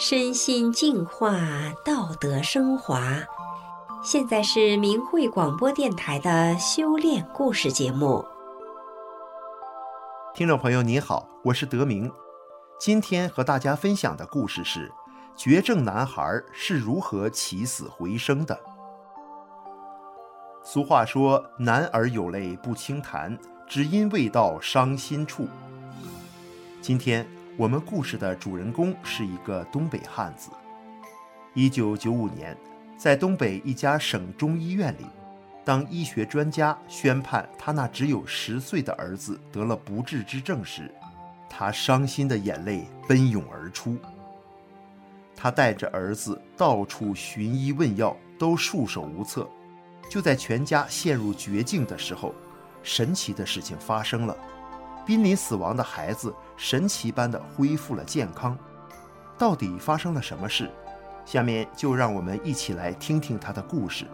[0.00, 1.36] 身心净化，
[1.84, 3.02] 道德升华。
[4.02, 8.24] 现在是明慧广播电台的修炼故事节目。
[10.34, 12.10] 听众朋友，你好，我是德明。
[12.78, 14.90] 今天和大家分享的故事是：
[15.36, 18.58] 绝症男孩是如何起死回生的。
[20.64, 23.38] 俗话说：“男儿有泪不轻弹，
[23.68, 25.46] 只因未到伤心处。”
[26.80, 27.28] 今天
[27.60, 30.48] 我们故事的主人公是一个东北汉子。
[31.52, 32.56] 一九九五年，
[32.96, 35.04] 在东北一家省中医院里，
[35.62, 40.90] 当医学专家宣判他那只有十岁的儿子得了不治之症时，
[41.50, 43.98] 他伤心的眼泪奔涌而出。
[45.36, 49.46] 他带着儿子到处寻医问药，都束手无策。
[50.08, 52.34] 就在全家陷入绝境的时候，
[52.82, 54.34] 神奇的事情发生了。
[55.06, 58.56] 濒临死亡的孩子神奇般的恢复了健康，
[59.36, 60.70] 到底发生了什么事？
[61.24, 64.06] 下面就让我们一起来听听他的故事。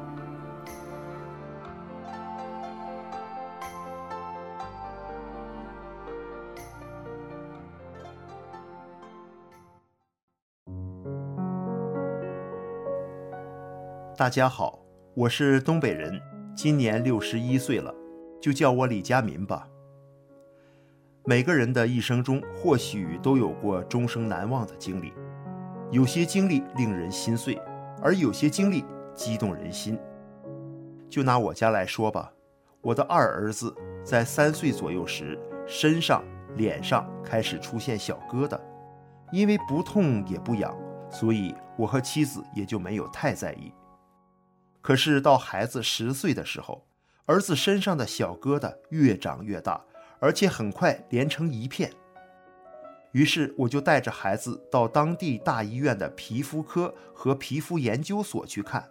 [14.16, 14.78] 大家好，
[15.14, 16.18] 我是东北人，
[16.56, 17.94] 今年六十一岁了，
[18.40, 19.68] 就叫我李家民吧。
[21.28, 25.12] 每个人的一生中，或许都有过终生难忘的经历，
[25.90, 27.60] 有些经历令人心碎，
[28.00, 29.98] 而有些经历激动人心。
[31.10, 32.32] 就拿我家来说吧，
[32.80, 33.74] 我的二儿子
[34.04, 36.22] 在三岁左右时，身上、
[36.54, 38.56] 脸上开始出现小疙瘩，
[39.32, 40.72] 因为不痛也不痒，
[41.10, 43.72] 所以我和妻子也就没有太在意。
[44.80, 46.86] 可是到孩子十岁的时候，
[47.24, 49.80] 儿子身上的小疙瘩越长越大。
[50.18, 51.92] 而且很快连成一片，
[53.12, 58.88] 于是我就带着孩子到当地大医院的皮肤科和皮肤研究所去看。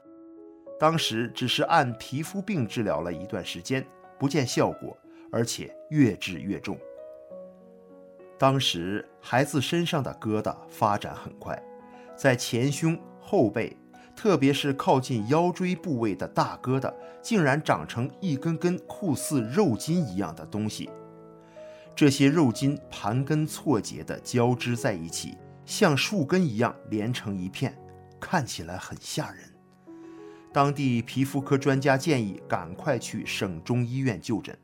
[0.79, 3.85] 当时只是按皮肤病治疗了一段时间，
[4.19, 4.97] 不见效果，
[5.31, 6.77] 而且越治越重。
[8.37, 11.57] 当时孩子身上的疙瘩发展很快，
[12.15, 13.75] 在前胸、后背，
[14.15, 20.89] 特别是靠近腰椎部位的大疙瘩，竟然长成一根根酷似肉筋一样的东西。
[21.95, 27.73] 这些肉筋盘根错节地交织在一起，像树根一样连成一片，
[28.19, 29.49] 看起来很吓人。
[30.51, 34.57] 当地皮肤科专家建议赶快去省中医院就诊。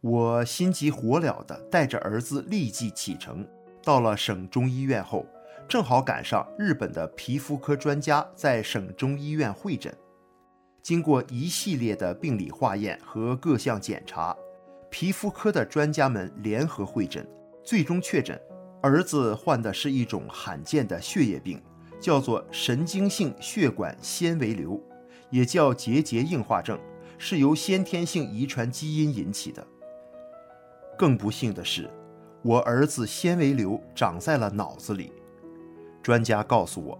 [0.00, 3.44] 我心急火燎地带着儿子立即启程，
[3.82, 5.26] 到了省中医院后，
[5.68, 9.92] 正好赶上日本的皮肤科专家在省中医院会诊。
[10.82, 14.36] 经过一系列的病理化验和各项检查。
[14.98, 17.28] 皮肤科的专家们联合会诊，
[17.62, 18.40] 最终确诊，
[18.80, 21.62] 儿子患的是一种罕见的血液病，
[22.00, 24.82] 叫做神经性血管纤维瘤，
[25.28, 26.80] 也叫结节硬化症，
[27.18, 29.62] 是由先天性遗传基因引起的。
[30.96, 31.90] 更不幸的是，
[32.40, 35.12] 我儿子纤维瘤长在了脑子里。
[36.02, 36.98] 专家告诉我，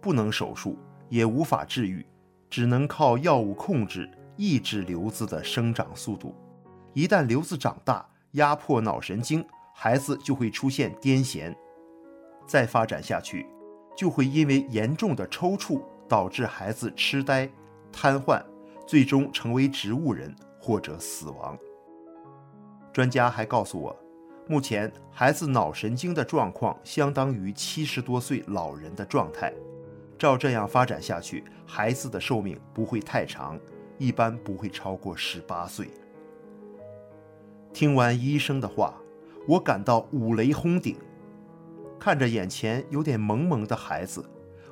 [0.00, 0.78] 不能手术，
[1.10, 2.02] 也无法治愈，
[2.48, 6.34] 只能靠药物控制，抑制瘤子的生长速度。
[6.96, 11.54] 一旦瘤子长大，压迫脑神经，孩子就会出现癫痫。
[12.46, 13.46] 再发展下去，
[13.94, 17.46] 就会因为严重的抽搐导致孩子痴呆、
[17.92, 18.42] 瘫痪，
[18.86, 21.54] 最终成为植物人或者死亡。
[22.94, 23.94] 专家还告诉我，
[24.48, 29.52] 目前孩子脑神经的状况相当于七十多岁老人的状态。
[30.18, 33.60] 照这样发展下去，孩子的寿命不会太长，
[33.98, 35.90] 一般不会超过十八岁。
[37.76, 38.94] 听完医生的话，
[39.46, 40.96] 我感到五雷轰顶。
[42.00, 44.24] 看着眼前有点蒙蒙的孩子，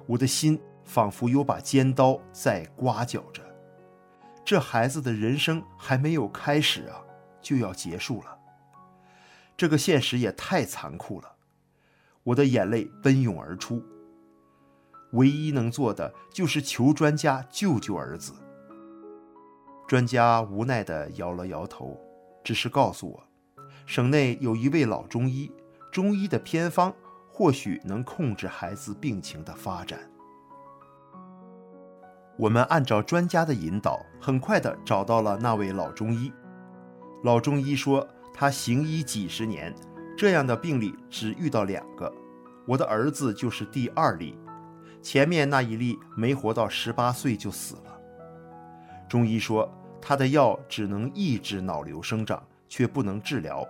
[0.06, 3.42] 我的心仿佛有把尖刀在刮绞着。
[4.42, 7.04] 这孩子的人生还没有开始啊，
[7.42, 8.38] 就要结束了。
[9.54, 11.30] 这个现实也太残酷了，
[12.22, 13.82] 我的眼泪奔涌而出。
[15.12, 18.32] 唯一能做的就是求专家救救儿子。
[19.86, 22.00] 专家无奈地摇了摇头。
[22.44, 23.24] 只是告诉我，
[23.86, 25.50] 省内有一位老中医，
[25.90, 26.94] 中医的偏方
[27.26, 29.98] 或许能控制孩子病情的发展。
[32.36, 36.30] 我们按照专家的引导，很快地找到了那位老中医。
[37.22, 39.74] 老中医说，他行医几十年，
[40.14, 42.12] 这样的病例只遇到两个，
[42.66, 44.38] 我的儿子就是第二例，
[45.00, 47.98] 前面那一例没活到十八岁就死了。
[49.08, 49.66] 中医说。
[50.06, 53.66] 他的药只能抑制脑瘤生长，却不能治疗。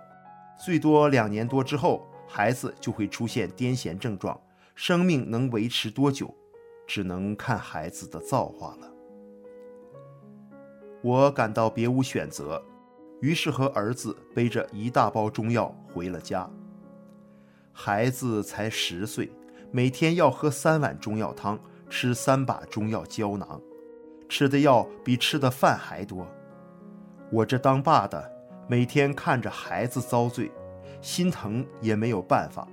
[0.61, 4.37] 最多两年多之后，孩子就会出现癫痫症状，
[4.75, 6.35] 生命能维持多久，
[6.85, 8.91] 只能看孩子的造化了。
[11.01, 12.61] 我感到别无选择，
[13.21, 16.49] 于是和儿子背着一大包中药回了家。
[17.71, 19.31] 孩子才十岁，
[19.71, 21.57] 每天要喝三碗中药汤，
[21.89, 23.61] 吃三把中药胶囊，
[24.27, 26.27] 吃的药比吃的饭还多。
[27.31, 28.31] 我这当爸的，
[28.67, 30.51] 每天看着孩子遭罪，
[31.01, 32.67] 心疼也没有办法。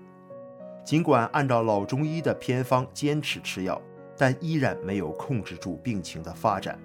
[0.85, 3.81] 尽管按照老中医的偏方坚持吃药，
[4.17, 6.79] 但依然没有控制住病情的发展。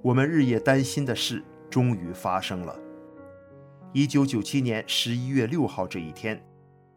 [0.00, 2.76] 我们日夜担心的事终于发生了。
[3.92, 6.42] 一九九七年十一月六号这一天，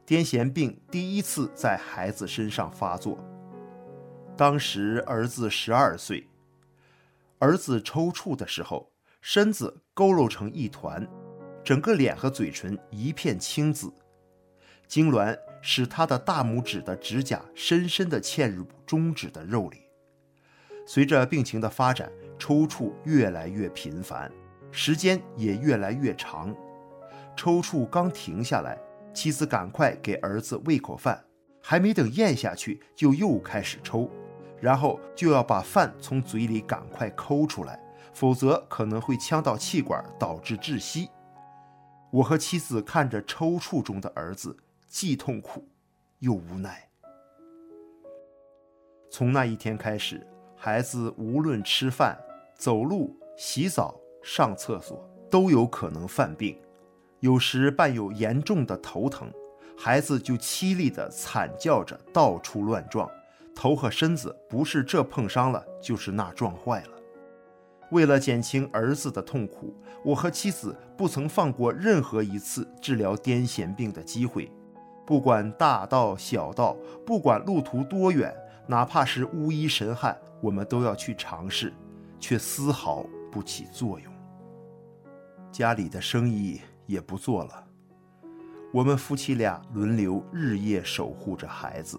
[0.07, 3.17] 癫痫病第一次在孩子身上发作。
[4.37, 6.27] 当时儿子十二岁，
[7.45, 11.07] 儿子抽搐的时候，身子佝偻成一团，
[11.63, 13.93] 整个脸和嘴唇一片青紫，
[14.89, 19.77] 痉挛使他的大拇指的指甲深深地嵌入中指的肉里。
[20.87, 24.31] 随着病情的发展，抽搐越来越频繁，
[24.71, 26.51] 时间也越来越长。
[27.35, 28.75] 抽搐刚停下来，
[29.13, 31.23] 妻子赶快给儿子喂口饭，
[31.61, 34.09] 还没等咽下去，就又开始抽，
[34.65, 37.79] 然后就要把饭从嘴里赶快抠出来。
[38.15, 41.09] 否则可能会呛到气管，导致窒息。
[42.09, 44.55] 我和妻子看着抽搐中的儿子，
[44.87, 45.67] 既痛苦
[46.19, 46.89] 又无奈。
[49.11, 50.25] 从那一天开始，
[50.55, 52.17] 孩子无论吃饭、
[52.55, 56.57] 走路、洗澡、上厕所，都有可能犯病。
[57.19, 59.29] 有时伴有严重的头疼，
[59.77, 63.11] 孩子就凄厉地惨叫着到处乱撞，
[63.55, 66.89] 头和身子不是这碰伤了，就是那撞坏了。
[67.91, 69.73] 为了减轻儿子的痛苦，
[70.03, 74.51] 我和妻子不曾放过任何一次治疗癫痫病的机会，
[75.05, 76.75] 不管大道小道，
[77.05, 78.35] 不管路途多远，
[78.67, 81.71] 哪怕是巫医神汉，我们都要去尝试，
[82.19, 84.11] 却丝毫不起作用。
[85.51, 87.67] 家里的生意也不做了，
[88.73, 91.97] 我们夫妻俩轮流日夜守护着孩子。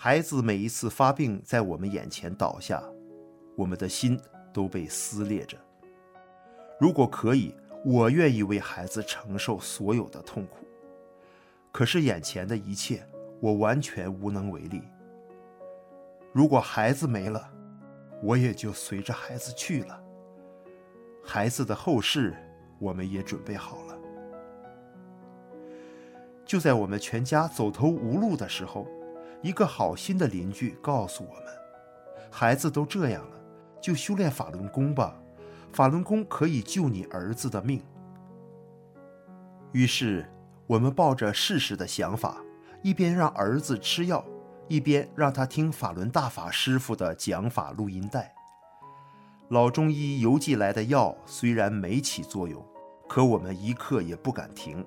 [0.00, 2.80] 孩子每一次发病在我们眼前倒下，
[3.56, 4.16] 我们的心。
[4.50, 5.56] 都被撕裂着。
[6.80, 7.54] 如果可以，
[7.84, 10.66] 我愿意为孩子承受所有的痛苦。
[11.70, 13.06] 可是眼前的一切，
[13.40, 14.82] 我完全无能为力。
[16.32, 17.48] 如果孩子没了，
[18.20, 20.02] 我也就随着孩子去了。
[21.22, 22.34] 孩子的后事，
[22.80, 23.98] 我们也准备好了。
[26.44, 28.88] 就在我们全家走投无路的时候，
[29.42, 31.44] 一个好心的邻居告诉我们：
[32.30, 33.36] 孩子都这样了。
[33.80, 35.16] 就修炼法轮功吧，
[35.72, 37.80] 法轮功可以救你儿子的命。
[39.70, 40.28] 于是，
[40.66, 42.38] 我们抱着试试的想法，
[42.82, 44.24] 一边让儿子吃药，
[44.66, 48.34] 一边让他听法轮大法师傅的讲法录音带。
[49.50, 52.60] 老中医邮寄来的药虽然没起作用，
[53.08, 54.84] 可我们一刻也不敢停。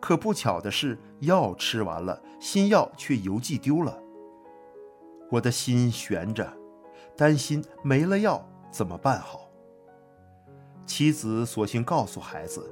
[0.00, 4.00] 可不巧的是，药吃完了，新药却邮寄丢了。
[5.30, 6.56] 我的心悬着。
[7.16, 9.50] 担心没了药怎么办好？
[10.86, 12.64] 妻子索性告诉孩子：“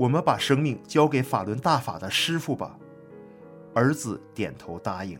[0.00, 2.78] 我们把生命交给法轮大法的师傅吧。”
[3.74, 5.18] 儿子点头答应。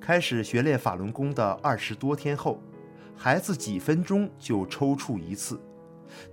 [0.00, 2.60] 开始学练法轮功的二十多天后，
[3.14, 5.60] 孩子几分钟就抽搐一次，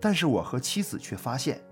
[0.01, 1.63] 但是我和妻子却发现，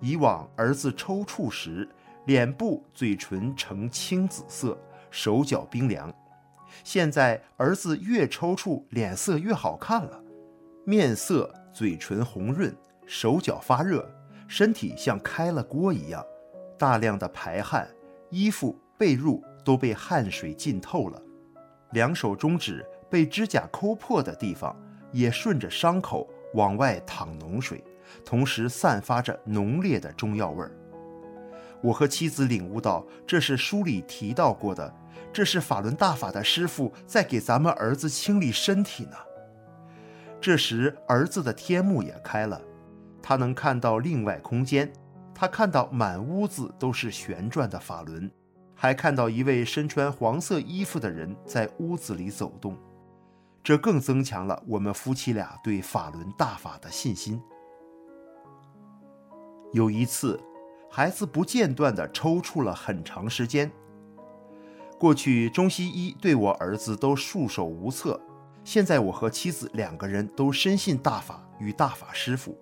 [0.00, 1.88] 以往儿子抽搐时，
[2.26, 4.78] 脸部、嘴唇呈青紫色，
[5.10, 6.12] 手脚冰凉。
[6.84, 10.20] 现在儿子越抽搐，脸色越好看了，
[10.84, 12.74] 面色、嘴唇红润，
[13.06, 14.06] 手脚发热，
[14.46, 16.24] 身体像开了锅一样，
[16.78, 17.88] 大量的排汗，
[18.30, 21.22] 衣服、被褥都被汗水浸透了，
[21.92, 24.76] 两手中指被指甲抠破的地方
[25.12, 27.82] 也顺着伤口往外淌脓水，
[28.24, 30.70] 同时散发着浓烈的中药味儿。
[31.82, 34.94] 我和妻子领悟到，这是书里提到过的。
[35.32, 39.16] 这是法轮大法的师傅在给咱们儿子清理身体呢。
[40.40, 42.60] 这时，儿子的天目也开了，
[43.22, 44.90] 他能看到另外空间，
[45.34, 48.30] 他看到满屋子都是旋转的法轮，
[48.74, 52.76] 还看到一位身穿黄色衣服的人在屋子里走动。
[53.62, 57.42] 这更增强了我们夫妻俩对法轮大法的信心。
[59.76, 60.40] 有一次，
[60.88, 63.70] 孩子不间断地抽搐了很长时间。
[64.98, 68.18] 过去中西医对我儿子都束手无策，
[68.64, 72.56] 现在我和妻子两个人都深信大法与大法师父，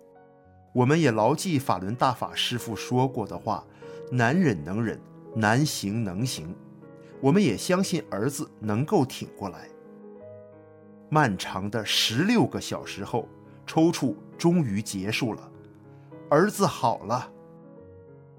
[0.73, 3.65] 我们也牢记法轮大法师父说过的话：
[4.11, 5.01] 难忍能忍，
[5.37, 6.53] 难行能行，
[7.21, 9.69] 我们也相信儿子能够挺过来。
[11.09, 13.29] 漫长的十六个小时后，
[13.65, 15.49] 抽搐终于结束了，
[16.31, 17.31] 儿子好了。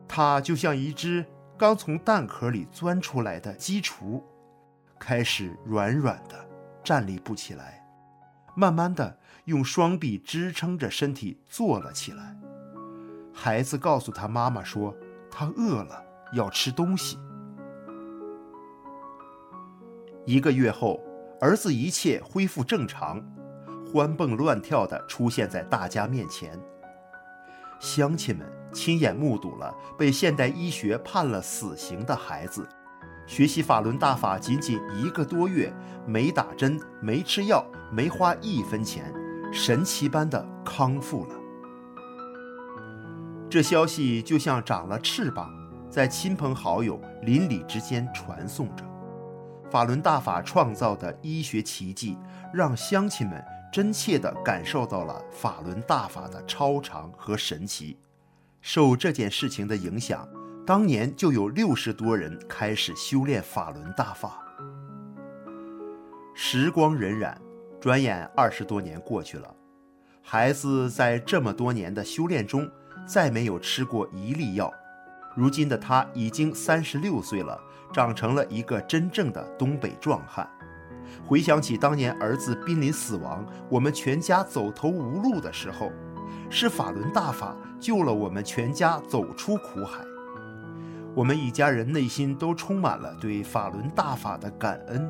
[0.08, 1.25] 他就像一只
[1.58, 4.24] 刚从蛋壳里钻出来的鸡雏，
[5.00, 6.48] 开始软软的
[6.84, 7.84] 站立不起来，
[8.56, 12.38] 慢慢的用双臂支撑着身体坐了起来。
[13.34, 14.96] 孩子告诉他妈妈说，
[15.30, 17.18] 他饿了，要吃东西。
[20.25, 21.00] 一个月后，
[21.42, 23.24] 儿子一切恢复正常，
[23.86, 26.60] 欢蹦乱跳的出现在大家面前。
[27.79, 32.67] 乡亲们亲眼目睹了被现代医学判了死刑的孩子，
[33.27, 35.74] 学习法轮大法仅仅一个多月，
[36.05, 39.13] 没打针、没吃药、没花一分钱，
[39.51, 41.36] 神奇般的康复了。
[43.50, 45.50] 这消息就像长了翅膀，
[45.89, 48.84] 在亲朋好友、邻里之间传颂着。
[49.72, 52.17] 法轮大法创造的医学奇迹，
[52.53, 53.44] 让乡亲们
[53.75, 58.00] 真切地感受到了法轮大法的超常和神奇。
[58.62, 60.25] 受这件事情的影响，
[60.65, 64.41] 当年就有六十多人开始修炼法轮大法。
[66.34, 67.36] 时光荏苒，
[67.82, 69.53] 转眼二十多年过去了，
[70.22, 72.72] 孩子在这么多年的修炼中，
[73.05, 74.74] 再没有吃过一粒药。
[75.36, 80.50] 如今的他已经三十六岁了，长成了一个真正的东北壮汉。
[81.25, 85.91] 回想起当年儿子濒临死亡，我们全家走投无路的时候，
[86.50, 90.03] 是法轮大法救了我们全家走出苦海。
[91.15, 95.09] 我们一家人内心都充满了对法轮大法的感恩。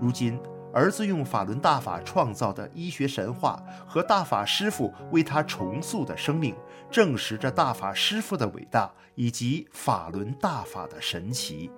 [0.00, 0.40] 如今，
[0.72, 6.54] 儿子用法轮大法创造的医学神话和大法师父为他重塑的生命，
[6.90, 11.70] 证实着大法师父的伟大以及法轮大法的神奇。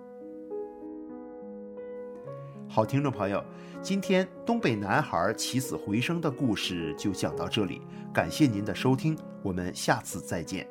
[2.75, 3.45] 好，听众朋友，
[3.83, 7.83] 今天东北男孩起死回生的故事就讲到这里，
[8.15, 10.67] 感谢您的收听，我们下次再见。